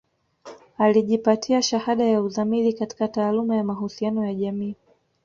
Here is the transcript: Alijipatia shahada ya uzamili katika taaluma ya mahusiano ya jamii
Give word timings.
Alijipatia 0.77 1.61
shahada 1.61 2.03
ya 2.05 2.21
uzamili 2.21 2.73
katika 2.73 3.07
taaluma 3.07 3.55
ya 3.55 3.63
mahusiano 3.63 4.25
ya 4.25 4.33
jamii 4.35 4.75